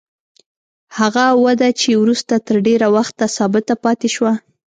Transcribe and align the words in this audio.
هغه 0.97 1.25
وده 1.45 1.69
چې 1.79 1.89
وروسته 2.01 2.33
تر 2.47 2.55
ډېره 2.67 2.87
وخته 2.95 3.25
ثابته 3.37 3.73
پاتې 3.83 4.09
شوه. 4.15 4.33